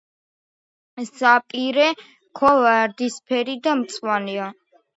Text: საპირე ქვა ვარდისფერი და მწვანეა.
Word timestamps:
საპირე 1.09 1.85
ქვა 2.41 2.55
ვარდისფერი 2.65 3.59
და 3.69 3.79
მწვანეა. 3.85 4.53